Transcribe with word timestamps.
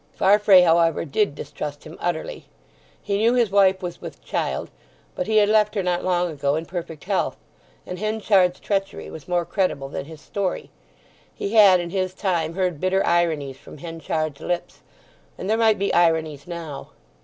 Farfrae, 0.15 0.61
however, 0.61 1.05
did 1.05 1.35
distrust 1.35 1.83
him 1.83 1.95
utterly. 1.99 2.45
He 3.03 3.17
knew 3.19 3.35
his 3.35 3.51
wife 3.51 3.83
was 3.83 4.01
with 4.01 4.23
child, 4.25 4.71
but 5.13 5.27
he 5.27 5.37
had 5.37 5.47
left 5.47 5.75
her 5.75 5.83
not 5.83 6.03
long 6.03 6.31
ago 6.31 6.55
in 6.55 6.65
perfect 6.65 7.03
health; 7.03 7.37
and 7.85 7.99
Henchard's 7.99 8.59
treachery 8.59 9.11
was 9.11 9.27
more 9.27 9.45
credible 9.45 9.89
than 9.89 10.05
his 10.05 10.19
story. 10.19 10.71
He 11.35 11.53
had 11.53 11.79
in 11.79 11.91
his 11.91 12.15
time 12.15 12.55
heard 12.55 12.79
bitter 12.81 13.05
ironies 13.05 13.57
from 13.57 13.77
Henchard's 13.77 14.41
lips, 14.41 14.81
and 15.37 15.47
there 15.47 15.55
might 15.55 15.77
be 15.77 15.93
ironies 15.93 16.47
now. 16.47 16.89